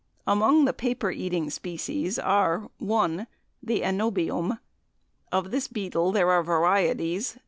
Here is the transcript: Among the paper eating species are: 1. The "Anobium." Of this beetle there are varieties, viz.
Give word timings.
Among 0.25 0.65
the 0.65 0.73
paper 0.73 1.11
eating 1.11 1.51
species 1.51 2.17
are: 2.17 2.71
1. 2.79 3.27
The 3.61 3.81
"Anobium." 3.81 4.57
Of 5.31 5.51
this 5.51 5.67
beetle 5.67 6.11
there 6.11 6.31
are 6.31 6.41
varieties, 6.41 7.33
viz. 7.33 7.39